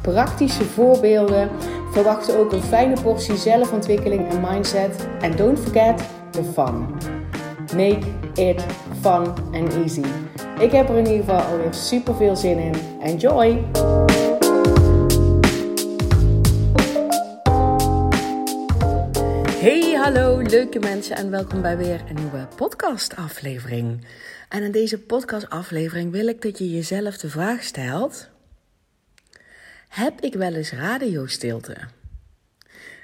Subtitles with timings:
[0.00, 1.50] praktische voorbeelden.
[1.92, 5.06] Verwacht ook een fijne portie zelfontwikkeling en mindset.
[5.20, 6.86] En don't forget the fun.
[7.76, 8.64] Make it
[9.00, 10.04] fun and easy.
[10.58, 12.74] Ik heb er in ieder geval alweer super veel zin in.
[13.00, 13.64] Enjoy!
[19.60, 24.06] Hey, hallo leuke mensen en welkom bij weer een nieuwe podcast-aflevering.
[24.48, 28.30] En in deze podcast-aflevering wil ik dat je jezelf de vraag stelt:
[29.90, 31.76] Heb ik wel eens radiostilte?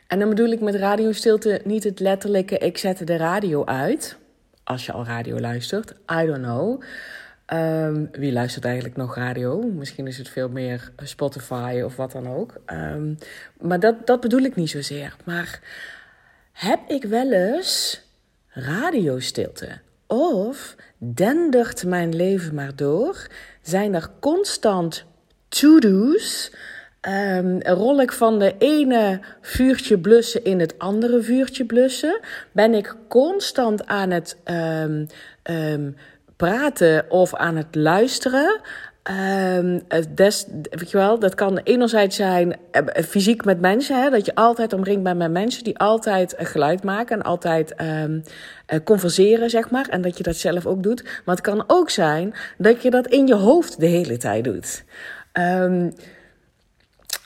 [0.07, 4.17] En dan bedoel ik met radiostilte niet het letterlijke: ik zette de radio uit.
[4.65, 6.83] Als je al radio luistert, I don't know.
[7.53, 9.63] Um, wie luistert eigenlijk nog radio?
[9.63, 12.55] Misschien is het veel meer Spotify of wat dan ook.
[12.67, 13.19] Um,
[13.61, 15.17] maar dat, dat bedoel ik niet zozeer.
[15.25, 15.61] Maar
[16.53, 18.03] heb ik wel eens
[18.49, 19.79] radiostilte?
[20.07, 23.27] Of dendert mijn leven maar door?
[23.63, 25.05] Zijn er constant
[25.49, 26.51] to-do's?
[27.09, 32.21] Um, rol ik van de ene vuurtje blussen in het andere vuurtje blussen?
[32.53, 35.07] Ben ik constant aan het um,
[35.51, 35.97] um,
[36.37, 38.61] praten of aan het luisteren?
[40.15, 44.35] Des, weet je wel, dat kan enerzijds zijn uh, fysiek met mensen, hè, dat je
[44.35, 48.21] altijd omringt bent met mensen die altijd uh, geluid maken en altijd uh,
[48.85, 51.03] converseren, zeg maar, en dat je dat zelf ook doet.
[51.03, 54.85] Maar het kan ook zijn dat je dat in je hoofd de hele tijd doet.
[55.33, 55.95] Um,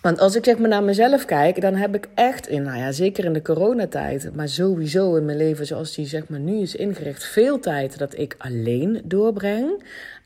[0.03, 2.93] want als ik zeg maar naar mezelf kijk, dan heb ik echt, in, nou ja,
[2.93, 6.75] zeker in de coronatijd, maar sowieso in mijn leven zoals die zeg maar nu is
[6.75, 9.85] ingericht, veel tijd dat ik alleen doorbreng.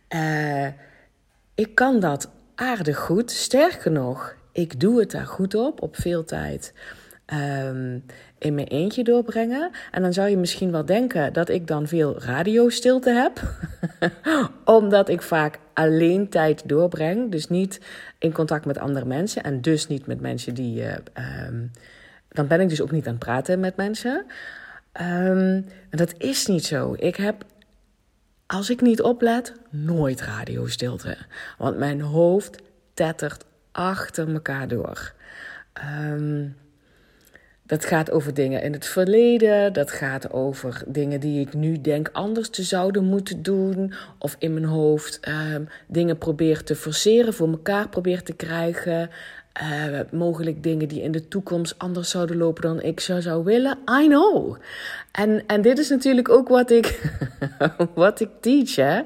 [0.08, 0.66] Uh,
[1.54, 3.30] ik kan dat aardig goed.
[3.30, 6.72] Sterker nog, ik doe het daar goed op, op veel tijd.
[7.64, 8.04] Um,
[8.44, 9.70] in mijn eentje doorbrengen.
[9.90, 13.40] En dan zou je misschien wel denken dat ik dan veel radiostilte heb.
[14.78, 17.30] Omdat ik vaak alleen tijd doorbreng.
[17.30, 17.80] Dus niet
[18.18, 19.42] in contact met andere mensen.
[19.42, 20.82] En dus niet met mensen die.
[20.82, 20.94] Uh,
[22.28, 24.24] dan ben ik dus ook niet aan het praten met mensen.
[25.00, 26.94] Um, dat is niet zo.
[26.98, 27.44] Ik heb
[28.46, 31.16] als ik niet oplet, nooit radiostilte.
[31.58, 32.62] Want mijn hoofd
[32.94, 35.12] tettert achter elkaar door.
[36.10, 36.56] Um,
[37.66, 39.72] dat gaat over dingen in het verleden.
[39.72, 43.92] Dat gaat over dingen die ik nu denk anders te zouden moeten doen.
[44.18, 45.20] Of in mijn hoofd
[45.54, 49.10] um, dingen probeer te forceren, voor elkaar probeer te krijgen.
[49.62, 53.78] Uh, mogelijk dingen die in de toekomst anders zouden lopen dan ik zou, zou willen.
[54.02, 54.56] I know.
[55.12, 57.12] En, en dit is natuurlijk ook wat ik,
[57.94, 59.00] wat ik teach, hè?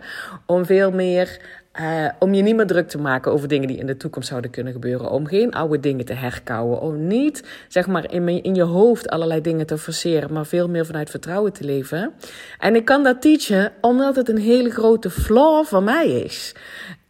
[0.47, 1.41] Om veel meer
[1.81, 4.51] uh, om je niet meer druk te maken over dingen die in de toekomst zouden
[4.51, 5.11] kunnen gebeuren.
[5.11, 6.81] Om geen oude dingen te herkauwen.
[6.81, 10.33] Om niet, zeg maar, in, in je hoofd allerlei dingen te forceren.
[10.33, 12.12] Maar veel meer vanuit vertrouwen te leven.
[12.59, 16.55] En ik kan dat teachen omdat het een hele grote flaw van mij is.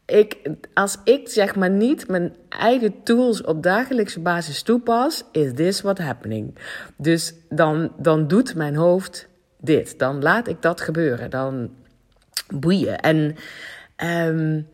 [0.07, 0.37] Ik,
[0.75, 5.99] als ik zeg maar niet mijn eigen tools op dagelijkse basis toepas, is this what
[5.99, 6.59] happening.
[6.97, 9.29] Dus dan, dan doet mijn hoofd
[9.61, 9.99] dit.
[9.99, 11.31] Dan laat ik dat gebeuren.
[11.31, 11.71] Dan
[12.55, 13.01] boeien.
[13.01, 13.37] En
[14.05, 14.69] Um,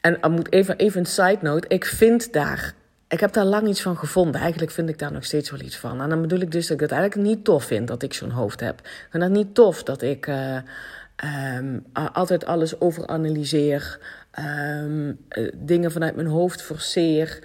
[0.00, 1.68] en ik moet even, even een side note.
[1.68, 2.74] Ik vind daar.
[3.08, 4.40] Ik heb daar lang iets van gevonden.
[4.40, 6.00] Eigenlijk vind ik daar nog steeds wel iets van.
[6.00, 8.30] En dan bedoel ik dus dat ik het eigenlijk niet tof vind dat ik zo'n
[8.30, 8.80] hoofd heb.
[8.80, 10.56] Ik vind dat niet tof dat ik uh,
[11.56, 13.98] um, altijd alles overanalyseer.
[14.38, 15.18] Um,
[15.54, 17.38] dingen vanuit mijn hoofd forceer.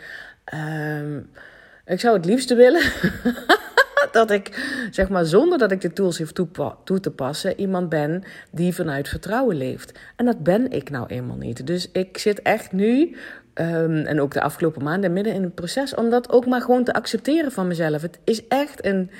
[1.86, 2.82] ik zou het liefste willen
[4.12, 6.40] dat ik, zeg maar, zonder dat ik de tools heeft
[6.84, 10.00] toe te passen, iemand ben die vanuit vertrouwen leeft.
[10.16, 11.68] En dat ben ik nou eenmaal niet.
[11.68, 13.16] Dus ik zit echt nu,
[13.54, 16.84] um, en ook de afgelopen maanden, midden in het proces, om dat ook maar gewoon
[16.84, 18.02] te accepteren van mezelf.
[18.02, 19.12] Het is echt een,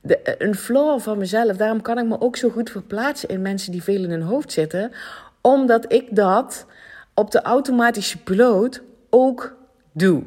[0.00, 1.56] de, een flaw van mezelf.
[1.56, 4.52] Daarom kan ik me ook zo goed verplaatsen in mensen die veel in hun hoofd
[4.52, 4.92] zitten,
[5.40, 6.66] omdat ik dat
[7.14, 9.56] op de automatische piloot ook
[9.92, 10.22] doe.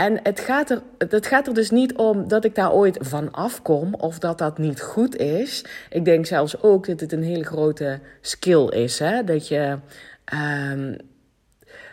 [0.00, 3.32] En het gaat, er, het gaat er dus niet om dat ik daar ooit van
[3.32, 5.64] afkom of dat dat niet goed is.
[5.90, 8.98] Ik denk zelfs ook dat het een hele grote skill is.
[8.98, 9.24] Hè?
[9.24, 9.78] Dat je.
[10.72, 10.96] Um,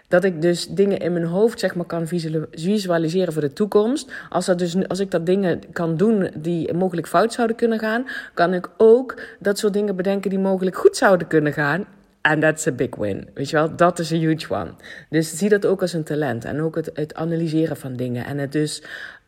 [0.07, 2.07] dat ik dus dingen in mijn hoofd zeg maar, kan
[2.51, 4.11] visualiseren voor de toekomst.
[4.29, 8.07] Als, dat dus, als ik dat dingen kan doen die mogelijk fout zouden kunnen gaan,
[8.33, 11.85] kan ik ook dat soort dingen bedenken die mogelijk goed zouden kunnen gaan.
[12.27, 13.29] En that's a big win.
[13.33, 14.73] Weet je wel, dat is een huge one.
[15.09, 16.45] Dus zie dat ook als een talent.
[16.45, 18.25] En ook het, het analyseren van dingen.
[18.25, 18.83] En het dus.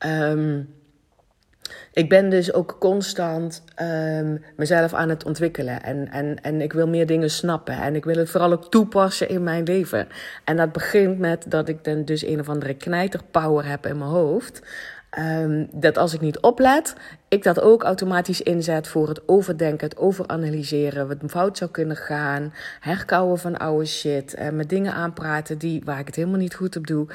[0.05, 0.77] Um,
[1.93, 5.83] ik ben dus ook constant ehm, mezelf aan het ontwikkelen.
[5.83, 7.81] En, en, en ik wil meer dingen snappen.
[7.81, 10.07] En ik wil het vooral ook toepassen in mijn leven.
[10.43, 14.09] En dat begint met dat ik dan dus een of andere knijterpower heb in mijn
[14.09, 14.61] hoofd.
[15.17, 16.95] Um, dat als ik niet oplet,
[17.27, 22.53] ik dat ook automatisch inzet voor het overdenken, het overanalyseren, wat fout zou kunnen gaan,
[22.79, 26.75] herkauwen van oude shit, en met dingen aanpraten die, waar ik het helemaal niet goed
[26.75, 27.07] op doe.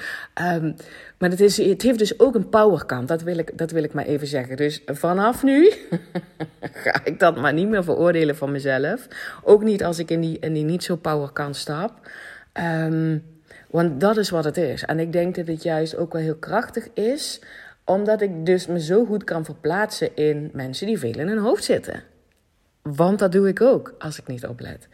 [0.43, 0.77] Um,
[1.19, 3.93] maar het, is, het heeft dus ook een powerkant, dat wil, ik, dat wil ik
[3.93, 4.57] maar even zeggen.
[4.57, 5.73] Dus vanaf nu
[6.85, 9.09] ga ik dat maar niet meer veroordelen van mezelf.
[9.43, 11.93] Ook niet als ik in die, in die niet zo powerkant stap.
[12.53, 13.23] Um,
[13.71, 14.85] want dat is wat het is.
[14.85, 17.41] En ik denk dat het juist ook wel heel krachtig is
[17.85, 21.65] omdat ik dus me zo goed kan verplaatsen in mensen die veel in hun hoofd
[21.65, 22.03] zitten.
[22.83, 24.89] Want dat doe ik ook als ik niet oplet.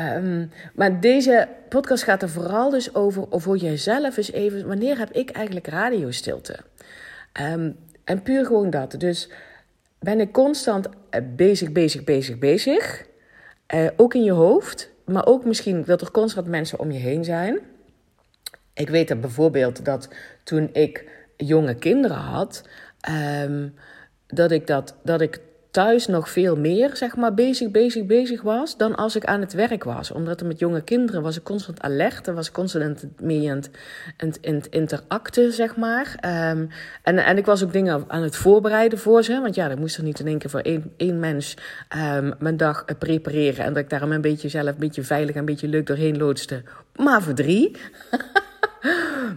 [0.00, 5.10] Um, maar deze podcast gaat er vooral dus over, voor jezelf eens even, wanneer heb
[5.10, 6.58] ik eigenlijk radiostilte?
[7.40, 8.94] Um, en puur gewoon dat.
[8.98, 9.30] Dus
[9.98, 13.06] ben ik constant eh, bezig, bezig, bezig, bezig.
[13.74, 17.24] Uh, ook in je hoofd, maar ook misschien dat er constant mensen om je heen
[17.24, 17.58] zijn.
[18.74, 20.08] Ik weet dat bijvoorbeeld dat
[20.42, 21.04] toen ik
[21.44, 22.62] jonge kinderen had,
[23.44, 23.74] um,
[24.26, 25.40] dat, ik dat, dat ik
[25.72, 29.52] thuis nog veel meer zeg maar, bezig, bezig, bezig was dan als ik aan het
[29.52, 30.10] werk was.
[30.10, 33.62] Omdat er met jonge kinderen was ik constant alert en was ik constant mee aan
[34.16, 36.14] het, in, interacten, zeg maar.
[36.50, 36.68] Um,
[37.02, 39.40] en, en ik was ook dingen aan het voorbereiden voor ze.
[39.40, 41.56] Want ja, dat moest er niet in één keer voor één, één mens
[42.14, 43.64] um, mijn dag prepareren.
[43.64, 46.18] En dat ik daar een beetje zelf een beetje veilig en een beetje leuk doorheen
[46.18, 46.62] loodste.
[46.96, 47.76] Maar voor drie.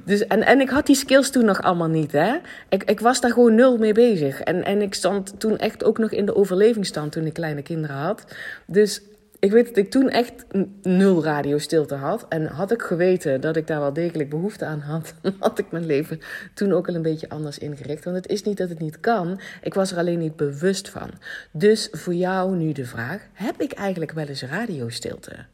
[0.05, 2.11] Dus, en, en ik had die skills toen nog allemaal niet.
[2.11, 2.35] Hè?
[2.69, 4.41] Ik, ik was daar gewoon nul mee bezig.
[4.41, 7.95] En, en ik stond toen echt ook nog in de overlevingsstand toen ik kleine kinderen
[7.95, 8.25] had.
[8.65, 9.01] Dus
[9.39, 10.45] ik weet dat ik toen echt
[10.81, 12.25] nul radiostilte had.
[12.29, 15.85] En had ik geweten dat ik daar wel degelijk behoefte aan had, had ik mijn
[15.85, 16.19] leven
[16.53, 18.03] toen ook al een beetje anders ingericht.
[18.03, 21.09] Want het is niet dat het niet kan, ik was er alleen niet bewust van.
[21.51, 25.45] Dus voor jou nu de vraag: heb ik eigenlijk wel eens radiostilte?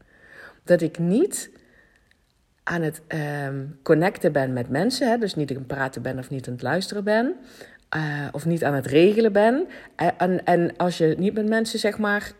[0.63, 1.49] Dat ik niet
[2.63, 3.01] aan het
[3.45, 5.09] um, connecten ben met mensen.
[5.09, 7.35] Hè, dus niet aan het praten ben of niet aan het luisteren ben.
[7.95, 9.67] Uh, of niet aan het regelen ben.
[10.01, 12.31] Uh, en, en als je niet met mensen, zeg maar,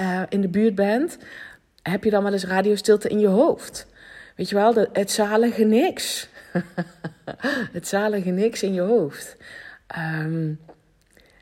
[0.00, 1.18] uh, in de buurt bent,
[1.82, 3.86] heb je dan wel eens radiostilte in je hoofd.
[4.36, 6.28] Weet je wel, het zalige niks.
[7.72, 9.36] het zalige niks in je hoofd.
[10.22, 10.60] Um,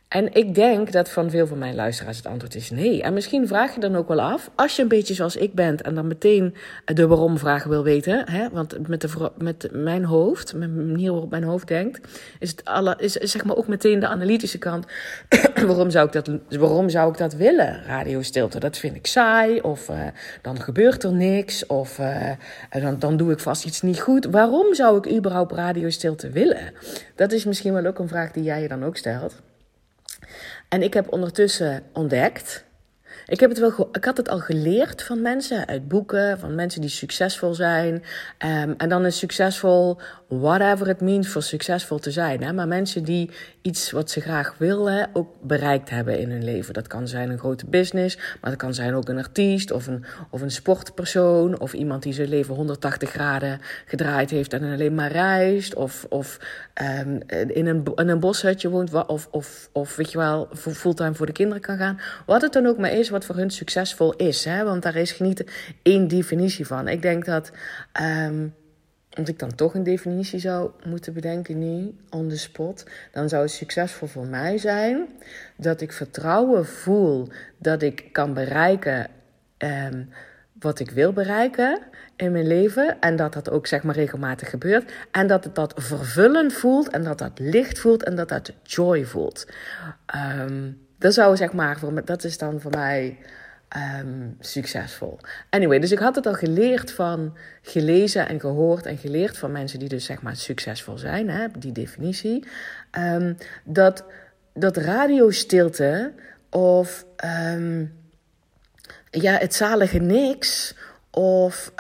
[0.09, 3.03] en ik denk dat van veel van mijn luisteraars het antwoord is nee.
[3.03, 5.83] En misschien vraag je dan ook wel af, als je een beetje zoals ik bent
[5.83, 8.31] en dan meteen de waarom-vraag wil weten.
[8.31, 8.49] Hè?
[8.51, 12.01] Want met, de, met mijn hoofd, met de manier waarop mijn hoofd denkt,
[12.39, 14.87] is, het alle, is, zeg maar ook meteen de analytische kant.
[15.67, 17.85] waarom, zou ik dat, waarom zou ik dat willen?
[17.85, 19.61] Radiostilte, dat vind ik saai.
[19.61, 20.07] Of uh,
[20.43, 21.67] dan gebeurt er niks.
[21.67, 22.31] Of uh,
[22.71, 24.25] dan, dan doe ik vast iets niet goed.
[24.25, 26.73] Waarom zou ik überhaupt radiostilte willen?
[27.15, 29.47] Dat is misschien wel ook een vraag die jij je dan ook stelt.
[30.69, 32.67] En ik heb ondertussen ontdekt.
[33.27, 36.81] Ik, heb het wel ik had het al geleerd van mensen uit boeken, van mensen
[36.81, 37.95] die succesvol zijn.
[37.95, 39.99] Um, en dan is succesvol
[40.29, 42.43] whatever it means voor succesvol te zijn.
[42.43, 42.53] Hè?
[42.53, 43.31] Maar mensen die
[43.63, 46.75] iets wat ze graag willen ook bereikt hebben in hun leven.
[46.75, 50.05] Dat kan zijn een grote business, maar dat kan zijn ook een artiest of een,
[50.31, 51.59] of een sportpersoon.
[51.59, 55.75] Of iemand die zijn leven 180 graden gedraaid heeft en alleen maar reist.
[55.75, 56.39] Of, of
[57.01, 59.07] um, in, een, in een boshutje woont.
[59.07, 62.01] Of, of, of weet je wel, fulltime voor de kinderen kan gaan.
[62.27, 64.45] Wat het dan ook maar is wat voor hun succesvol is.
[64.45, 64.65] Hè?
[64.65, 65.45] Want daar is niet
[65.83, 66.89] één definitie van.
[66.89, 67.51] Ik denk dat...
[68.01, 68.55] Um,
[69.19, 73.43] als ik dan toch een definitie zou moeten bedenken nu, on the spot, dan zou
[73.43, 75.07] het succesvol voor mij zijn
[75.57, 79.07] dat ik vertrouwen voel dat ik kan bereiken
[79.59, 80.09] um,
[80.61, 81.81] wat ik wil bereiken
[82.17, 83.01] in mijn leven.
[83.01, 84.93] En dat dat ook zeg maar regelmatig gebeurt.
[85.11, 89.05] En dat het dat vervullend voelt en dat dat licht voelt en dat dat joy
[89.05, 89.47] voelt.
[90.41, 93.19] Um, dat zou zeg maar, dat is dan voor mij
[93.77, 95.19] um, succesvol.
[95.51, 99.79] Anyway, dus ik had het al geleerd van, gelezen en gehoord en geleerd van mensen
[99.79, 102.47] die dus zeg maar succesvol zijn, hè, die definitie.
[102.99, 104.05] Um, dat,
[104.55, 106.13] dat radiostilte
[106.51, 107.07] of
[107.53, 107.93] um,
[109.11, 110.75] ja, het zalige niks.
[111.11, 111.73] Of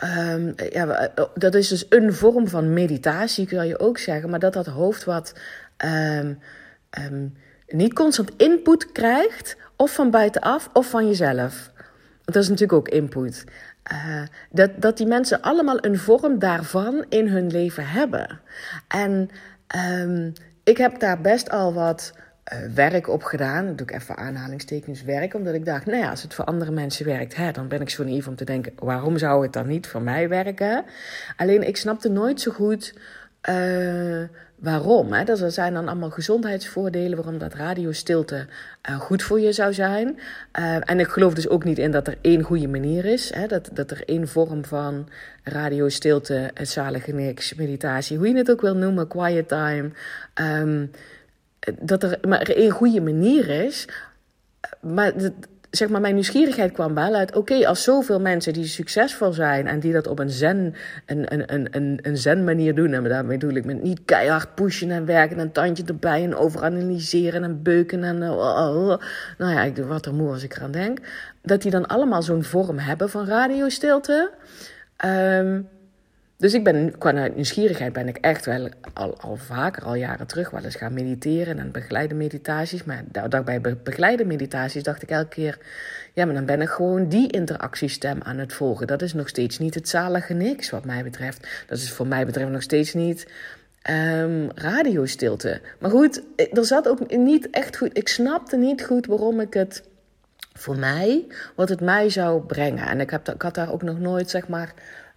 [0.70, 4.30] ja, dat is dus een vorm van meditatie, kun je ook zeggen.
[4.30, 5.34] Maar dat dat hoofd wat
[6.98, 11.70] um, niet constant input krijgt, of van buitenaf of van jezelf
[12.32, 13.44] dat is natuurlijk ook input.
[13.92, 18.40] Uh, dat, dat die mensen allemaal een vorm daarvan in hun leven hebben.
[18.88, 19.30] En
[20.00, 20.32] um,
[20.64, 22.12] ik heb daar best al wat
[22.52, 23.66] uh, werk op gedaan.
[23.66, 25.34] Dat doe ik even aanhalingstekens werk.
[25.34, 27.90] Omdat ik dacht, nou ja, als het voor andere mensen werkt, hè, dan ben ik
[27.90, 30.84] zo naïef om te denken: waarom zou het dan niet voor mij werken?
[31.36, 32.94] Alleen ik snapte nooit zo goed
[33.48, 34.22] Uh,
[34.58, 35.12] waarom?
[35.12, 35.24] Hè?
[35.24, 38.46] Dat zijn dan allemaal gezondheidsvoordelen waarom dat radiostilte
[38.90, 40.18] uh, goed voor je zou zijn.
[40.58, 43.34] Uh, en ik geloof dus ook niet in dat er één goede manier is.
[43.34, 43.46] Hè?
[43.46, 45.08] Dat, dat er één vorm van
[45.42, 49.90] radiostilte, het zalige niks, meditatie, hoe je het ook wil noemen, quiet time.
[50.34, 50.90] Um,
[51.80, 53.88] dat er maar één goede manier is.
[54.80, 55.12] Maar
[55.70, 57.36] zeg maar, mijn nieuwsgierigheid kwam wel uit.
[57.36, 60.74] Oké, als zoveel mensen die succesvol zijn en die dat op een zen,
[61.06, 62.92] een, een, een, een zen manier doen.
[62.92, 67.44] En daarmee bedoel ik met niet keihard pushen en werken en tandje erbij en overanalyseren
[67.44, 68.16] en beuken en.
[68.16, 68.96] Uh, uh,
[69.38, 70.98] nou ja, ik doe wat er moe als ik eraan denk.
[71.42, 74.30] Dat die dan allemaal zo'n vorm hebben van radiostilte.
[75.04, 75.68] Um,
[76.38, 80.50] dus ik ben, qua nieuwsgierigheid ben ik echt wel al, al vaker, al jaren terug,
[80.50, 82.84] wel eens gaan mediteren en begeleide meditaties.
[82.84, 85.58] Maar daarbij begeleide meditaties dacht ik elke keer,
[86.12, 88.86] ja, maar dan ben ik gewoon die interactiestem aan het volgen.
[88.86, 91.48] Dat is nog steeds niet het zalige niks, wat mij betreft.
[91.66, 93.26] Dat is voor mij betreft nog steeds niet
[93.90, 95.60] um, radiostilte.
[95.78, 99.82] Maar goed, er zat ook niet echt goed, ik snapte niet goed waarom ik het
[100.52, 102.86] voor mij, wat het mij zou brengen.
[102.86, 104.74] En ik, heb, ik had daar ook nog nooit, zeg maar.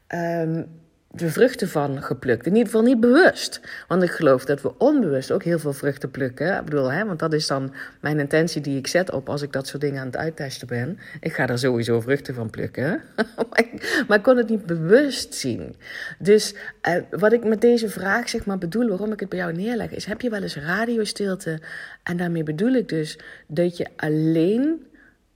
[0.07, 0.79] Um,
[1.13, 2.45] de vruchten van geplukt.
[2.45, 3.61] In ieder geval niet bewust.
[3.87, 6.57] Want ik geloof dat we onbewust ook heel veel vruchten plukken.
[6.57, 9.51] Ik bedoel, hè, want dat is dan mijn intentie die ik zet op als ik
[9.51, 10.99] dat soort dingen aan het uittesten ben.
[11.19, 13.01] Ik ga er sowieso vruchten van plukken.
[14.07, 15.75] maar, ik, kon het niet bewust zien.
[16.19, 19.53] Dus eh, wat ik met deze vraag zeg maar bedoel, waarom ik het bij jou
[19.53, 21.59] neerleg, is: heb je wel eens radiostilte?
[22.03, 24.85] En daarmee bedoel ik dus dat je alleen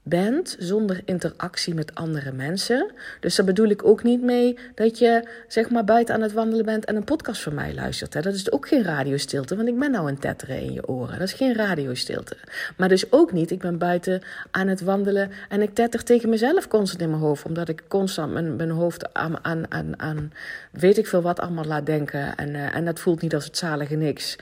[0.08, 2.90] bent zonder interactie met andere mensen.
[3.20, 6.64] Dus daar bedoel ik ook niet mee dat je zeg maar buiten aan het wandelen
[6.64, 8.14] bent en een podcast van mij luistert.
[8.14, 8.20] Hè.
[8.20, 11.18] Dat is ook geen radiostilte, want ik ben nou een tetteren in je oren.
[11.18, 12.36] Dat is geen radiostilte.
[12.76, 16.68] Maar dus ook niet, ik ben buiten aan het wandelen en ik tetter tegen mezelf
[16.68, 17.44] constant in mijn hoofd.
[17.44, 20.32] Omdat ik constant mijn, mijn hoofd aan, aan, aan, aan
[20.70, 22.36] weet ik veel wat allemaal laat denken.
[22.36, 24.36] En, uh, en dat voelt niet als het zalige niks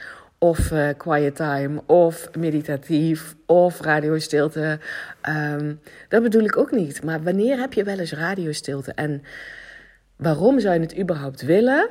[0.45, 4.79] of uh, quiet time, of meditatief, of radiostilte.
[5.29, 7.03] Um, dat bedoel ik ook niet.
[7.03, 8.93] Maar wanneer heb je wel eens radiostilte?
[8.93, 9.23] En
[10.17, 11.89] waarom zou je het überhaupt willen?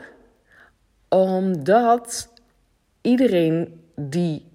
[1.09, 2.33] Omdat
[3.01, 4.45] iedereen die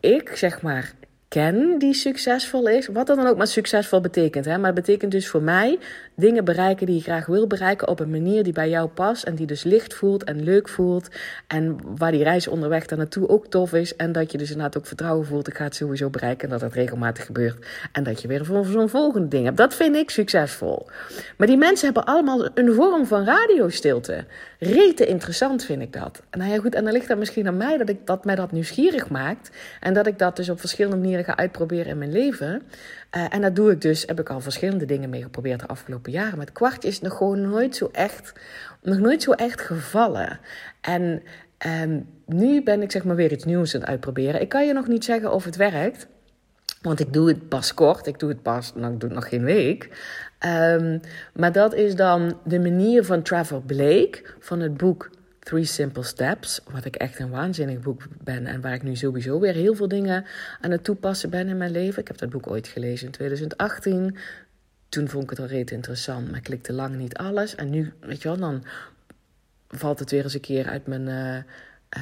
[0.00, 0.92] ik, zeg maar,
[1.30, 2.86] ken die succesvol is.
[2.86, 4.44] Wat dat dan ook maar succesvol betekent.
[4.44, 4.58] Hè?
[4.58, 5.78] Maar het betekent dus voor mij
[6.14, 9.24] dingen bereiken die je graag wil bereiken op een manier die bij jou past.
[9.24, 11.08] En die dus licht voelt en leuk voelt.
[11.46, 13.96] En waar die reis onderweg daar naartoe ook tof is.
[13.96, 15.48] En dat je dus inderdaad ook vertrouwen voelt.
[15.48, 17.66] Ik ga het sowieso bereiken en dat dat regelmatig gebeurt.
[17.92, 19.56] En dat je weer zo'n volgende ding hebt.
[19.56, 20.86] Dat vind ik succesvol.
[21.36, 24.24] Maar die mensen hebben allemaal een vorm van radiostilte.
[24.58, 26.22] Rete interessant vind ik dat.
[26.30, 28.52] Nou ja, goed, en dan ligt dat misschien aan mij dat, ik, dat mij dat
[28.52, 29.50] nieuwsgierig maakt.
[29.80, 32.62] En dat ik dat dus op verschillende manieren ga uitproberen in mijn leven.
[33.16, 36.12] Uh, en dat doe ik dus, heb ik al verschillende dingen mee geprobeerd de afgelopen
[36.12, 36.36] jaren.
[36.36, 38.32] Maar het kwartje is nog gewoon nooit zo echt,
[38.82, 40.38] nog nooit zo echt gevallen.
[40.80, 41.22] En
[41.82, 44.40] um, nu ben ik zeg maar weer iets nieuws aan het uitproberen.
[44.40, 46.06] Ik kan je nog niet zeggen of het werkt.
[46.82, 48.06] Want ik doe het pas kort.
[48.06, 49.88] Ik doe het pas, nou, ik doe het nog geen week.
[50.46, 51.00] Um,
[51.34, 56.60] maar dat is dan de manier van Trevor Blake van het boek Three Simple Steps.
[56.70, 58.46] Wat ik echt een waanzinnig boek ben.
[58.46, 60.24] En waar ik nu sowieso weer heel veel dingen
[60.60, 62.00] aan het toepassen ben in mijn leven.
[62.00, 64.16] Ik heb dat boek ooit gelezen in 2018.
[64.88, 67.54] Toen vond ik het al reet interessant, maar klikte lang niet alles.
[67.54, 68.64] En nu, weet je wel, dan
[69.68, 71.36] valt het weer eens een keer uit mijn, uh,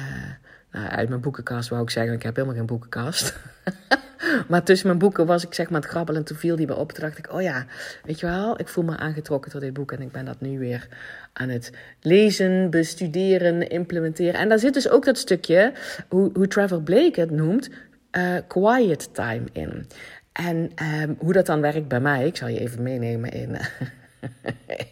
[0.01, 0.31] uh,
[0.71, 2.13] nou, uit mijn boekenkast, wou ik zeggen.
[2.13, 3.39] Ik heb helemaal geen boekenkast.
[4.49, 6.21] maar tussen mijn boeken was ik zeg maar het grabbelen.
[6.21, 6.91] En toen viel die bij op.
[6.91, 7.65] Toen dacht ik, oh ja,
[8.03, 9.91] weet je wel, ik voel me aangetrokken tot dit boek.
[9.91, 10.87] En ik ben dat nu weer
[11.33, 11.71] aan het
[12.01, 14.39] lezen, bestuderen, implementeren.
[14.39, 15.73] En daar zit dus ook dat stukje,
[16.09, 17.69] hoe, hoe Trevor Blake het noemt,
[18.11, 19.87] uh, quiet time in.
[20.31, 20.71] En
[21.01, 23.57] um, hoe dat dan werkt bij mij, ik zal je even meenemen in,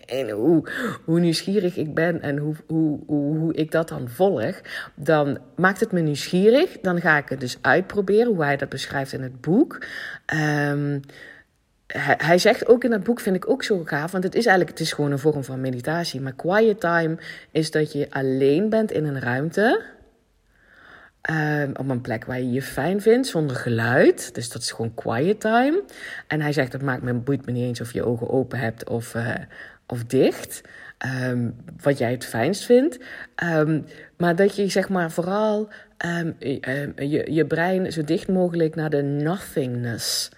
[0.07, 0.69] en hoe,
[1.03, 4.61] hoe nieuwsgierig ik ben en hoe, hoe, hoe, ik dat dan volg,
[4.95, 6.77] dan maakt het me nieuwsgierig.
[6.81, 9.85] Dan ga ik het dus uitproberen, hoe hij dat beschrijft in het boek.
[10.35, 11.01] Um,
[12.17, 14.77] hij, zegt ook in dat boek, vind ik ook zo gaaf, want het is eigenlijk,
[14.77, 16.21] het is gewoon een vorm van meditatie.
[16.21, 17.17] Maar quiet time
[17.51, 19.81] is dat je alleen bent in een ruimte.
[21.31, 24.33] Um, op een plek waar je je fijn vindt, zonder geluid.
[24.33, 25.83] Dus dat is gewoon quiet time.
[26.27, 28.89] En hij zegt, dat maakt me, boeit me niet eens of je ogen open hebt
[28.89, 29.35] of, uh,
[29.87, 30.61] of dicht.
[31.29, 32.99] Um, wat jij het fijnst vindt.
[33.43, 33.85] Um,
[34.17, 35.69] maar dat je zeg maar vooral
[36.95, 40.29] je, je brein zo dicht mogelijk naar de nothingness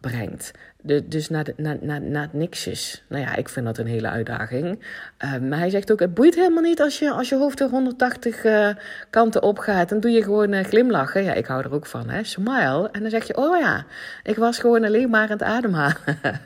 [0.00, 0.50] brengt.
[0.82, 3.04] Dus naar, naar, naar, naar het niksjes.
[3.08, 4.78] Nou ja, ik vind dat een hele uitdaging.
[5.24, 7.68] Uh, maar hij zegt ook, het boeit helemaal niet als je, als je hoofd er
[7.68, 8.68] 180 uh,
[9.10, 9.88] kanten op gaat.
[9.88, 11.24] Dan doe je gewoon uh, glimlachen.
[11.24, 12.24] Ja, ik hou er ook van, hè.
[12.24, 12.88] Smile.
[12.92, 13.84] En dan zeg je, oh ja,
[14.22, 15.96] ik was gewoon alleen maar aan het ademhalen.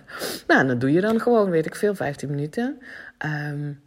[0.48, 2.78] nou, dan doe je dan gewoon, weet ik veel, 15 minuten.
[3.24, 3.80] Um,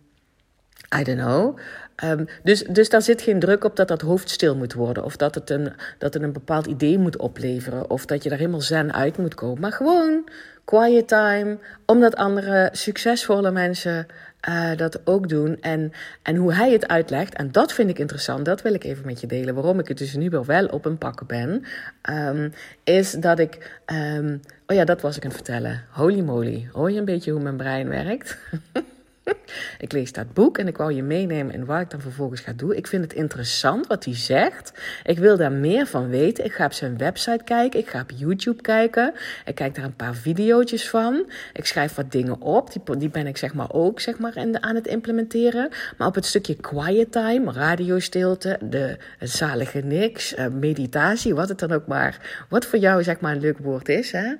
[0.95, 1.59] I don't know.
[1.99, 5.03] Ehm, dus, dus daar zit geen druk op dat dat hoofd stil moet worden.
[5.03, 7.89] Of dat het, een, dat het een bepaald idee moet opleveren.
[7.89, 9.61] Of dat je daar helemaal zen uit moet komen.
[9.61, 10.29] Maar gewoon
[10.65, 11.57] quiet time.
[11.85, 14.07] Omdat andere succesvolle mensen
[14.49, 15.57] uh, dat ook doen.
[15.61, 15.91] En,
[16.21, 17.35] en hoe hij het uitlegt.
[17.35, 18.45] En dat vind ik interessant.
[18.45, 19.53] Dat wil ik even met je delen.
[19.53, 21.63] Waarom ik het dus nu wel op een pakken ben.
[22.09, 22.53] Um,
[22.83, 23.81] is dat ik.
[24.15, 25.83] Um, oh ja, dat was ik aan het vertellen.
[25.89, 26.69] Holy moly.
[26.71, 28.37] Hoor je een beetje hoe mijn brein werkt?
[29.85, 32.53] ik lees dat boek en ik wou je meenemen in wat ik dan vervolgens ga
[32.55, 32.75] doen.
[32.75, 34.71] Ik vind het interessant wat hij zegt.
[35.03, 36.45] Ik wil daar meer van weten.
[36.45, 37.79] Ik ga op zijn website kijken.
[37.79, 39.13] Ik ga op YouTube kijken.
[39.45, 41.31] Ik kijk daar een paar video's van.
[41.53, 42.71] Ik schrijf wat dingen op.
[42.71, 45.69] Die, die ben ik zeg maar ook zeg maar aan het implementeren.
[45.97, 51.71] Maar op het stukje quiet time, radiostilte, de zalige niks, uh, meditatie, wat het dan
[51.71, 54.11] ook maar, wat voor jou zeg maar een leuk woord is.
[54.11, 54.33] Hè?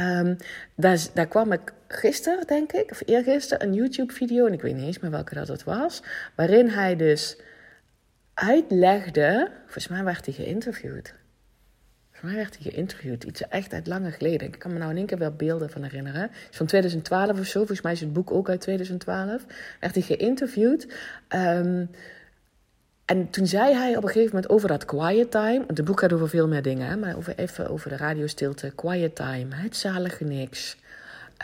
[0.00, 0.36] Um,
[0.74, 4.86] daar, daar kwam ik gisteren, denk ik, of eergisteren, een YouTube-video, en ik weet niet
[4.86, 6.02] eens meer welke dat het was,
[6.34, 7.36] waarin hij dus
[8.34, 11.14] uitlegde, volgens mij werd hij geïnterviewd.
[12.10, 14.46] Volgens mij werd hij geïnterviewd, iets echt uit lange geleden.
[14.46, 16.20] Ik kan me nou in één keer wel beelden van herinneren.
[16.20, 19.44] Het is van 2012 of zo, volgens mij is het boek ook uit 2012.
[19.80, 20.86] Werd hij geïnterviewd.
[21.28, 21.90] Um,
[23.04, 25.64] en toen zei hij op een gegeven moment over dat quiet time.
[25.66, 28.72] Het boek gaat over veel meer dingen, maar over, even over de radiostilte.
[28.74, 30.76] Quiet time, het zalige niks.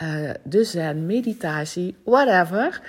[0.02, 2.80] Uh, de zen, meditatie, whatever.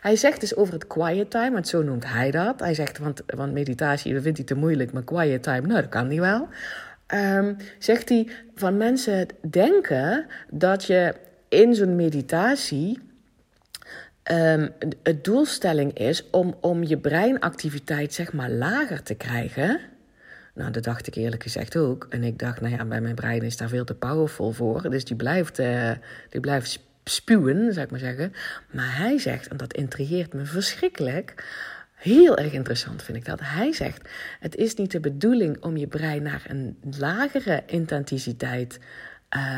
[0.00, 2.60] Hij zegt dus over het quiet time, want zo noemt hij dat.
[2.60, 6.06] Hij zegt, want, want meditatie vindt hij te moeilijk, maar quiet time, nou, dat kan
[6.06, 6.48] hij wel.
[7.14, 11.14] Um, zegt hij van mensen denken dat je
[11.48, 12.98] in zo'n meditatie
[14.32, 14.70] um,
[15.02, 19.80] het doelstelling is om, om je breinactiviteit zeg maar lager te krijgen.
[20.54, 22.06] Nou, dat dacht ik eerlijk gezegd ook.
[22.10, 24.90] En ik dacht, nou ja, bij mijn brein is daar veel te powerful voor.
[24.90, 25.90] Dus die blijft, uh,
[26.30, 28.32] die blijft spuwen, zou ik maar zeggen.
[28.70, 31.44] Maar hij zegt, en dat intrigeert me verschrikkelijk.
[31.94, 33.40] Heel erg interessant vind ik dat.
[33.42, 34.08] Hij zegt:
[34.40, 38.78] Het is niet de bedoeling om je brein naar een lagere intensiteit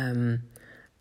[0.09, 0.49] um,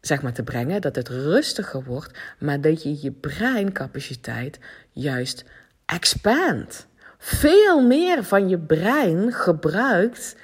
[0.02, 4.60] zeg maar, te brengen, dat het rustiger wordt, maar dat je je breincapaciteit
[4.92, 5.44] juist
[5.86, 6.88] expandt.
[7.26, 10.36] Veel meer van je brein gebruikt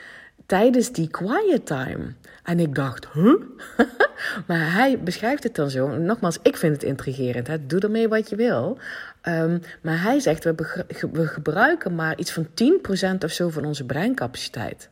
[0.45, 2.13] tijdens die quiet time.
[2.43, 3.07] En ik dacht,
[4.47, 5.87] maar hij beschrijft het dan zo.
[5.87, 7.47] Nogmaals, ik vind het intrigerend.
[7.47, 7.65] Hè?
[7.65, 8.77] Doe ermee wat je wil.
[9.23, 10.55] Um, maar hij zegt, we,
[11.11, 12.47] we, gebruiken maar iets van
[13.13, 14.89] 10% of zo van onze breincapaciteit.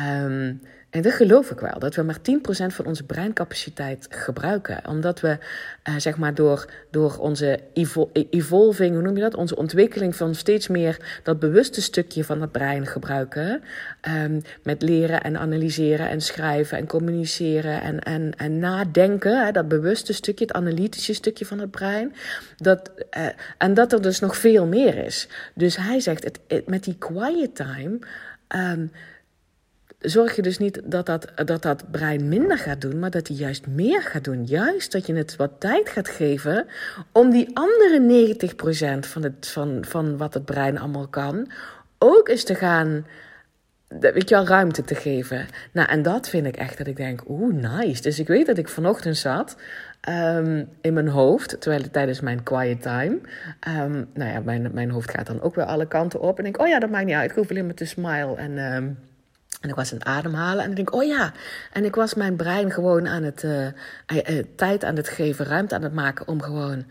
[0.00, 0.60] Um,
[0.92, 2.20] en dat geloof ik wel, dat we maar 10%
[2.66, 4.88] van onze breincapaciteit gebruiken.
[4.88, 5.38] Omdat we,
[5.88, 7.60] uh, zeg maar, door, door onze
[8.30, 9.34] evolving, hoe noem je dat?
[9.34, 13.62] Onze ontwikkeling van steeds meer dat bewuste stukje van het brein gebruiken.
[14.24, 19.44] Um, met leren en analyseren en schrijven en communiceren en, en, en nadenken.
[19.44, 22.14] Hè, dat bewuste stukje, het analytische stukje van het brein.
[22.56, 23.26] Dat, uh,
[23.58, 25.28] en dat er dus nog veel meer is.
[25.54, 27.98] Dus hij zegt, het, met die quiet time.
[28.48, 28.90] Um,
[30.02, 33.36] zorg je dus niet dat dat, dat dat brein minder gaat doen, maar dat hij
[33.36, 34.44] juist meer gaat doen.
[34.44, 36.66] Juist dat je het wat tijd gaat geven
[37.12, 38.36] om die andere
[39.04, 41.50] 90% van, het, van, van wat het brein allemaal kan,
[41.98, 43.06] ook eens te gaan,
[43.88, 45.46] weet je wel, ruimte te geven.
[45.72, 48.02] Nou, en dat vind ik echt dat ik denk, oeh, nice.
[48.02, 49.56] Dus ik weet dat ik vanochtend zat
[50.08, 53.18] um, in mijn hoofd, terwijl tijdens mijn quiet time,
[53.68, 56.38] um, nou ja, mijn, mijn hoofd gaat dan ook weer alle kanten op.
[56.38, 58.58] En ik oh ja, dat maakt niet uit, ik hoef alleen maar te smile en...
[58.58, 58.98] Um,
[59.62, 61.32] en ik was aan het ademhalen en ik denk, oh ja.
[61.72, 65.74] En ik was mijn brein gewoon aan het uh, uh, tijd aan het geven, ruimte
[65.74, 66.84] aan het maken om gewoon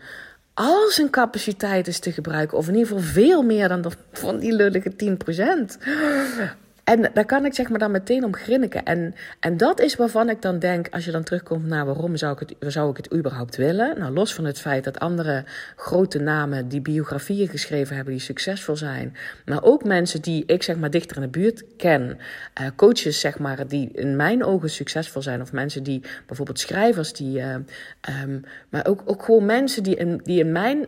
[0.54, 2.58] al zijn capaciteit is te gebruiken.
[2.58, 5.82] Of in ieder geval veel meer dan van die lullige 10%.
[6.84, 8.84] En daar kan ik zeg maar dan meteen om grinniken.
[8.84, 12.32] En, en dat is waarvan ik dan denk, als je dan terugkomt naar waarom zou
[12.32, 13.98] ik, het, zou ik het überhaupt willen?
[13.98, 15.44] Nou, los van het feit dat andere
[15.76, 19.16] grote namen die biografieën geschreven hebben die succesvol zijn.
[19.44, 22.18] Maar ook mensen die ik zeg maar dichter in de buurt ken.
[22.60, 25.40] Uh, coaches zeg maar die in mijn ogen succesvol zijn.
[25.40, 27.38] Of mensen die bijvoorbeeld schrijvers die...
[27.38, 27.54] Uh,
[28.68, 30.86] maar ook, ook gewoon mensen die in, die in mijn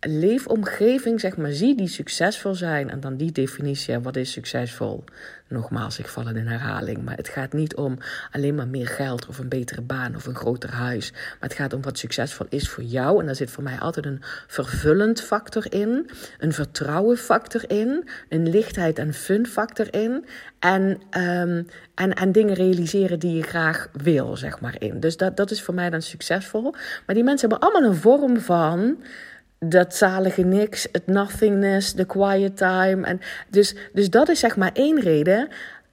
[0.00, 2.90] leefomgeving, zeg maar, zie die succesvol zijn.
[2.90, 5.04] En dan die definitie, wat is succesvol?
[5.48, 7.04] Nogmaals, ik val in herhaling.
[7.04, 7.98] Maar het gaat niet om
[8.30, 11.12] alleen maar meer geld of een betere baan of een groter huis.
[11.12, 13.20] Maar het gaat om wat succesvol is voor jou.
[13.20, 16.10] En daar zit voor mij altijd een vervullend factor in.
[16.38, 18.08] Een vertrouwen factor in.
[18.28, 20.24] Een lichtheid en fun factor in.
[20.58, 20.82] En,
[21.18, 25.00] um, en, en dingen realiseren die je graag wil, zeg maar, in.
[25.00, 26.74] Dus dat, dat is voor mij dan succesvol.
[27.06, 28.98] Maar die mensen hebben allemaal een vorm van
[29.66, 33.06] dat zalige niks, het nothingness, de quiet time.
[33.06, 35.48] En dus, dus dat is zeg maar één reden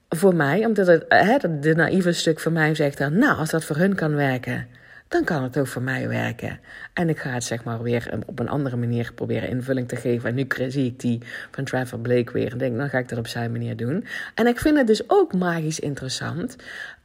[0.10, 3.64] voor mij, omdat het hè, de naïeve stuk van mij zegt dan, nou, als dat
[3.64, 4.68] voor hun kan werken,
[5.08, 6.60] dan kan het ook voor mij werken.
[6.94, 10.30] En ik ga het zeg maar weer op een andere manier proberen invulling te geven.
[10.30, 13.20] En nu zie ik die van Trevor Blake weer en denk, dan ga ik dat
[13.20, 14.06] op zijn manier doen.
[14.36, 16.56] En ik vind het dus ook magisch interessant.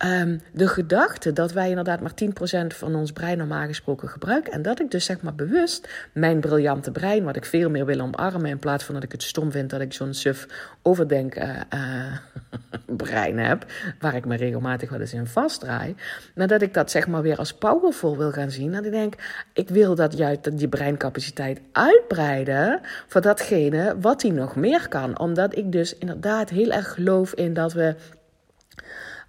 [0.04, 2.12] Um, de gedachte dat wij inderdaad maar
[2.64, 4.52] 10% van ons brein normaal gesproken gebruiken.
[4.52, 8.00] En dat ik dus zeg maar bewust mijn briljante brein, wat ik veel meer wil
[8.00, 8.50] omarmen.
[8.50, 10.46] In plaats van dat ik het stom vind dat ik zo'n suf
[10.82, 12.16] overdenk uh, uh,
[13.02, 13.66] brein heb.
[13.98, 15.94] Waar ik me regelmatig wel eens in vastdraai.
[16.34, 17.52] Maar dat ik dat zeg maar weer als
[17.92, 18.74] powerful wil gaan zien.
[18.74, 19.14] En ik denk,
[19.52, 22.80] ik wil dat juist die breincapaciteit uitbreiden.
[23.08, 25.18] Voor datgene wat hij nog meer kan.
[25.18, 27.94] Omdat ik dus inderdaad heel erg geloof in dat we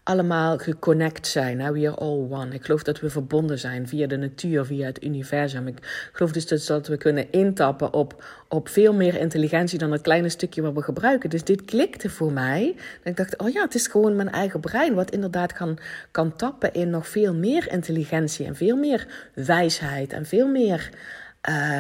[0.04, 1.58] allemaal geconnect zijn.
[1.58, 2.54] We are all one.
[2.54, 5.68] Ik geloof dat we verbonden zijn via de natuur, via het universum.
[5.68, 10.30] Ik geloof dus dat we kunnen intappen op, op veel meer intelligentie dan het kleine
[10.30, 11.30] stukje wat we gebruiken.
[11.30, 12.76] Dus dit klikte voor mij.
[13.04, 15.78] En ik dacht, oh ja, het is gewoon mijn eigen brein wat inderdaad kan,
[16.12, 20.90] kan tappen in nog veel meer intelligentie en veel meer wijsheid en veel meer,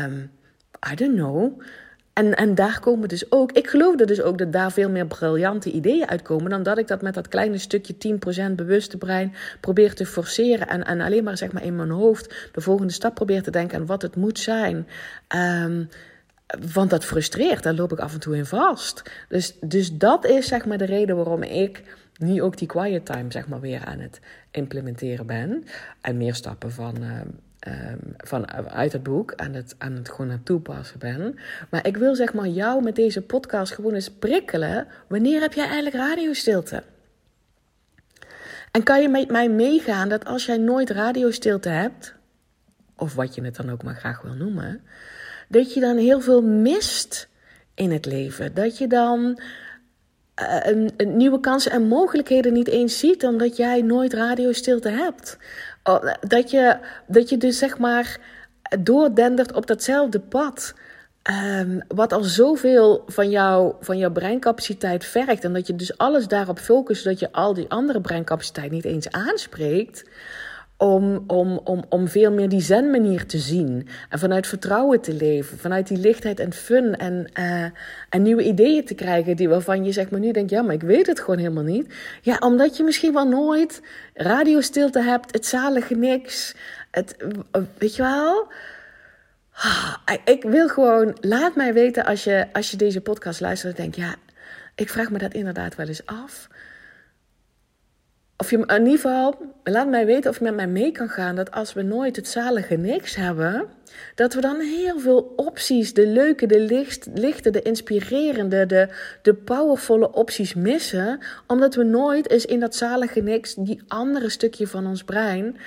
[0.05, 0.31] um,
[0.91, 1.61] I don't know
[2.13, 5.71] en, en daar komen dus ook, ik geloofde dus ook dat daar veel meer briljante
[5.71, 7.95] ideeën uitkomen dan dat ik dat met dat kleine stukje
[8.51, 12.49] 10% bewuste brein probeer te forceren en, en alleen maar zeg maar in mijn hoofd
[12.51, 14.87] de volgende stap probeer te denken aan wat het moet zijn.
[15.35, 15.89] Um,
[16.73, 19.01] want dat frustreert, daar loop ik af en toe in vast.
[19.29, 21.83] Dus, dus dat is zeg maar de reden waarom ik
[22.17, 24.19] nu ook die quiet time zeg maar weer aan het
[24.51, 25.63] implementeren ben.
[26.01, 27.21] En meer stappen van, uh,
[27.67, 31.39] um, van, uit het boek aan het, aan het gewoon aan toepassen ben.
[31.69, 34.87] Maar ik wil zeg maar jou met deze podcast gewoon eens prikkelen.
[35.07, 36.83] Wanneer heb jij eigenlijk radiostilte?
[38.71, 42.15] En kan je met mij meegaan dat als jij nooit radiostilte hebt,
[42.97, 44.81] of wat je het dan ook maar graag wil noemen,
[45.47, 47.29] dat je dan heel veel mist
[47.73, 48.53] in het leven.
[48.53, 49.39] Dat je dan
[50.35, 55.37] een, een nieuwe kansen en mogelijkheden niet eens ziet, omdat jij nooit radiostilte hebt.
[55.83, 58.17] Oh, dat, je, dat je dus zeg maar
[58.79, 60.73] doordendert op datzelfde pad.
[61.59, 65.43] Um, wat al zoveel van, jou, van jouw breincapaciteit vergt.
[65.43, 69.11] En dat je dus alles daarop focust, dat je al die andere breincapaciteit niet eens
[69.11, 70.03] aanspreekt
[70.83, 73.87] om, om, om, om veel meer die zen-manier te zien.
[74.09, 75.57] En vanuit vertrouwen te leven.
[75.57, 76.95] Vanuit die lichtheid en fun.
[76.95, 77.63] En, uh,
[78.09, 79.35] en nieuwe ideeën te krijgen.
[79.35, 81.93] Die waarvan je zeg maar nu denkt: ja, maar ik weet het gewoon helemaal niet.
[82.21, 83.81] Ja, omdat je misschien wel nooit
[84.13, 85.33] radiostilte hebt.
[85.33, 86.55] Het zalige niks.
[86.91, 87.15] Het,
[87.77, 88.51] weet je wel?
[89.53, 93.81] Ah, ik wil gewoon, laat mij weten als je, als je deze podcast luistert en
[93.81, 94.15] denkt: ja,
[94.75, 96.47] ik vraag me dat inderdaad wel eens af.
[98.37, 101.35] Of je in ieder geval, laat mij weten of je met mij mee kan gaan
[101.35, 103.65] dat als we nooit het zalige niks hebben,
[104.15, 108.87] dat we dan heel veel opties, de leuke, de licht, lichte, de inspirerende, de,
[109.21, 114.67] de powervolle opties missen, omdat we nooit eens in dat zalige niks die andere stukje
[114.67, 115.57] van ons brein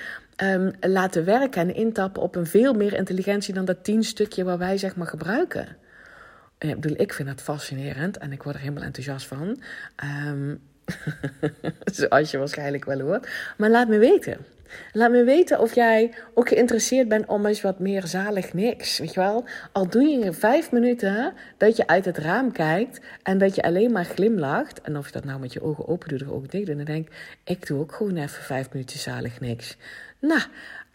[0.43, 4.57] um, laten werken en intappen op een veel meer intelligentie dan dat tien stukje waar
[4.57, 5.67] wij zeg maar gebruiken.
[6.57, 9.61] Ik bedoel, ik vind dat fascinerend en ik word er helemaal enthousiast van.
[10.27, 10.61] Um,
[11.99, 13.27] Zoals je waarschijnlijk wel hoort.
[13.57, 14.37] Maar laat me weten.
[14.91, 18.99] Laat me weten of jij ook geïnteresseerd bent om eens wat meer zalig niks.
[18.99, 19.45] Weet je wel?
[19.71, 23.91] Al doe je vijf minuten dat je uit het raam kijkt en dat je alleen
[23.91, 24.81] maar glimlacht.
[24.81, 26.77] En of je dat nou met je ogen open doet of ogen dicht doet.
[26.77, 27.07] En dan denk
[27.43, 29.77] ik doe ook gewoon even vijf minuten zalig niks.
[30.19, 30.41] Nou,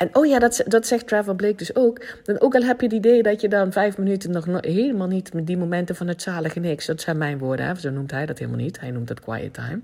[0.03, 2.05] en oh ja, dat, dat zegt Trevor Blake dus ook.
[2.25, 5.33] Dan ook al heb je het idee dat je dan vijf minuten nog helemaal niet
[5.33, 6.87] met die momenten van het zalige niks.
[6.87, 7.75] Dat zijn mijn woorden, hè?
[7.75, 8.81] zo noemt hij dat helemaal niet.
[8.81, 9.81] Hij noemt dat quiet time.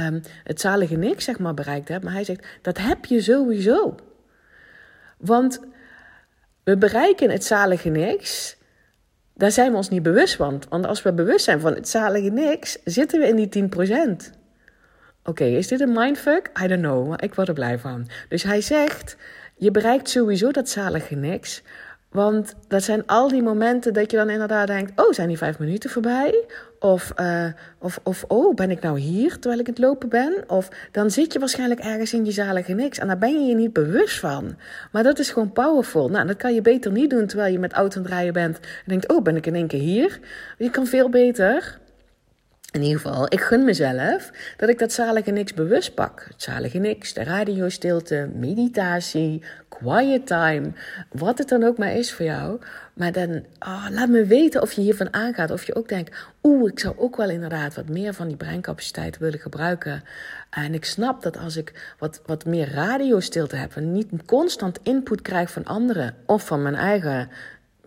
[0.00, 2.04] Um, het zalige niks, zeg maar, bereikt hebt.
[2.04, 3.94] Maar hij zegt, dat heb je sowieso.
[5.16, 5.60] Want
[6.64, 8.56] we bereiken het zalige niks.
[9.34, 10.62] Daar zijn we ons niet bewust van.
[10.68, 14.34] Want als we bewust zijn van het zalige niks, zitten we in die 10%.
[15.26, 16.50] Oké, is dit een mindfuck?
[16.62, 18.06] I don't know, maar ik word er blij van.
[18.28, 19.16] Dus hij zegt,
[19.64, 21.62] je bereikt sowieso dat zalige niks.
[22.10, 25.58] Want dat zijn al die momenten dat je dan inderdaad denkt: oh, zijn die vijf
[25.58, 26.44] minuten voorbij?
[26.80, 27.46] Of, uh,
[27.78, 30.44] of, of oh, ben ik nou hier terwijl ik het lopen ben?
[30.46, 33.54] Of dan zit je waarschijnlijk ergens in je zalige niks en daar ben je je
[33.54, 34.56] niet bewust van.
[34.92, 36.08] Maar dat is gewoon powerful.
[36.08, 38.56] Nou, dat kan je beter niet doen terwijl je met auto aan het rijden bent
[38.56, 40.18] en denkt: oh, ben ik in één keer hier?
[40.58, 41.78] Je kan veel beter
[42.74, 46.24] in ieder geval, ik gun mezelf dat ik dat zalige niks bewust pak.
[46.28, 50.72] Het zalige niks, de radiostilte, meditatie, quiet time,
[51.12, 52.60] wat het dan ook maar is voor jou.
[52.94, 55.50] Maar dan, oh, laat me weten of je hiervan aangaat.
[55.50, 59.18] Of je ook denkt, oeh, ik zou ook wel inderdaad wat meer van die breincapaciteit
[59.18, 60.02] willen gebruiken.
[60.50, 65.22] En ik snap dat als ik wat, wat meer radiostilte heb en niet constant input
[65.22, 67.28] krijg van anderen of van mijn eigen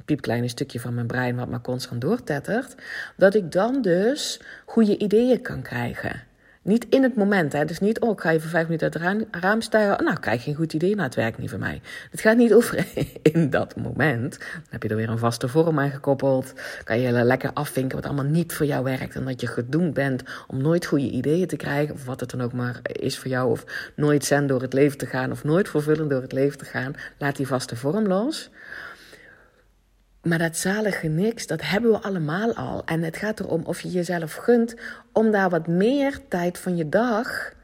[0.08, 2.76] piepkleine stukje van mijn brein wat maar constant doortettert,
[3.16, 6.22] dat ik dan dus goede ideeën kan krijgen.
[6.68, 7.54] Niet in het moment.
[7.54, 7.66] Hè?
[7.66, 10.06] Dus niet, oh, ik ga even vijf minuten uit het raam, raam.
[10.06, 10.90] Nou, krijg je een goed idee.
[10.90, 11.82] Nou, het werkt niet voor mij.
[12.12, 12.86] Het gaat niet over
[13.34, 14.40] in dat moment.
[14.40, 16.54] Dan heb je er weer een vaste vorm aan gekoppeld.
[16.84, 19.16] Kan je lekker afvinken wat allemaal niet voor jou werkt.
[19.16, 21.94] En dat je gedoemd bent om nooit goede ideeën te krijgen.
[21.94, 23.52] Of wat het dan ook maar is voor jou.
[23.52, 25.32] Of nooit zen door het leven te gaan.
[25.32, 26.96] Of nooit vervullend door het leven te gaan.
[27.18, 28.50] Laat die vaste vorm los.
[30.22, 32.82] Maar dat zalige niks, dat hebben we allemaal al.
[32.86, 34.76] En het gaat erom of je jezelf gunt
[35.12, 37.56] om daar wat meer tijd van je dag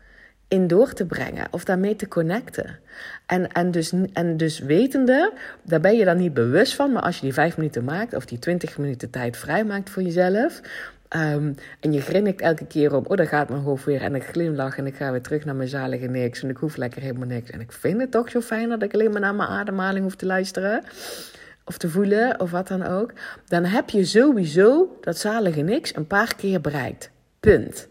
[0.47, 2.79] in door te brengen of daarmee te connecten.
[3.25, 7.15] En, en, dus, en dus wetende, daar ben je dan niet bewust van, maar als
[7.15, 10.61] je die vijf minuten maakt of die twintig minuten tijd vrijmaakt voor jezelf.
[11.15, 14.01] Um, en je grinnikt elke keer op, oh, daar gaat mijn hoofd weer.
[14.01, 16.43] En ik glimlach en ik ga weer terug naar mijn zalige niks.
[16.43, 17.49] En ik hoef lekker helemaal niks.
[17.49, 20.15] En ik vind het toch zo fijn dat ik alleen maar naar mijn ademhaling hoef
[20.15, 20.83] te luisteren
[21.65, 23.13] of te voelen of wat dan ook,
[23.47, 27.11] dan heb je sowieso dat zalige niks een paar keer bereikt.
[27.39, 27.87] Punt.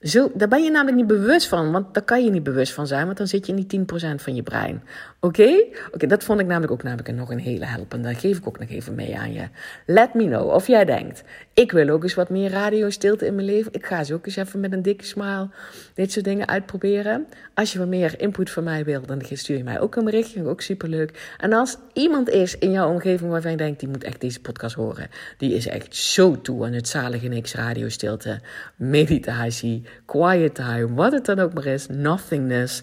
[0.00, 2.86] Zo, daar ben je namelijk niet bewust van, want daar kan je niet bewust van
[2.86, 4.82] zijn, want dan zit je in die 10% van je brein.
[5.24, 5.64] Oké?
[5.92, 8.08] Oké, dat vond ik namelijk ook namelijk nog een hele helpende.
[8.08, 9.48] Dat geef ik ook nog even mee aan je.
[9.86, 11.22] Let me know of jij denkt,
[11.54, 13.72] ik wil ook eens wat meer radiostilte in mijn leven.
[13.72, 15.48] Ik ga ze ook eens even met een dikke smile
[15.94, 17.26] dit soort dingen uitproberen.
[17.54, 20.46] Als je wat meer input van mij wil, dan stuur je mij ook een berichtje.
[20.46, 21.34] Ook superleuk.
[21.38, 24.74] En als iemand is in jouw omgeving waarvan je denkt, die moet echt deze podcast
[24.74, 25.08] horen.
[25.38, 28.40] Die is echt zo toe aan het zalige niks radiostilte,
[28.76, 32.82] meditatie, quiet time, wat het dan ook maar is, nothingness.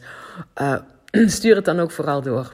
[0.62, 0.76] Uh,
[1.38, 2.54] stuur het dan ook vooral door.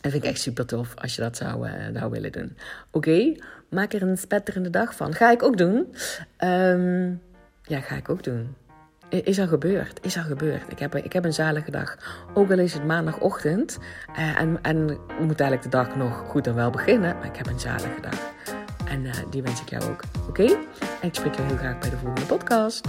[0.00, 2.56] Dat vind ik echt super tof als je dat zou, uh, willen doen.
[2.90, 3.34] Oké,
[3.68, 5.14] maak er een spetterende dag van.
[5.14, 5.94] Ga ik ook doen.
[6.44, 7.20] Um,
[7.62, 8.54] ja, ga ik ook doen.
[9.08, 10.62] Is al gebeurd, is al gebeurd.
[10.68, 11.96] Ik heb, ik heb een zalige dag.
[12.34, 13.78] Ook al is het maandagochtend.
[14.18, 14.84] Uh, en, en
[15.20, 17.16] moet eigenlijk de dag nog goed en wel beginnen.
[17.16, 18.32] Maar ik heb een zalige dag.
[18.84, 20.02] En uh, die wens ik jou ook.
[20.28, 20.44] Oké?
[21.00, 22.88] En ik spreek je heel graag bij de volgende podcast.